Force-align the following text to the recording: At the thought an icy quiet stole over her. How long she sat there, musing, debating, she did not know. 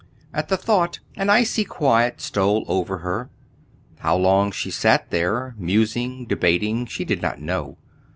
At 0.33 0.47
the 0.47 0.57
thought 0.57 0.99
an 1.15 1.29
icy 1.29 1.63
quiet 1.63 2.21
stole 2.21 2.65
over 2.67 2.97
her. 3.05 3.29
How 3.99 4.17
long 4.17 4.51
she 4.51 4.71
sat 4.71 5.11
there, 5.11 5.53
musing, 5.59 6.25
debating, 6.25 6.87
she 6.87 7.05
did 7.05 7.21
not 7.21 7.39
know. 7.39 7.77